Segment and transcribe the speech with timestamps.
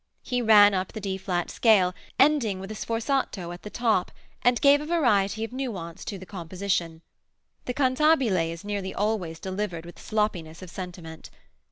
[0.23, 4.59] He ran up the D flat scale, ending with a sforzato at the top, and
[4.59, 7.03] gave a variety of nuance to the composition.
[7.65, 11.29] The cantabile is nearly always delivered with sloppiness of sentiment.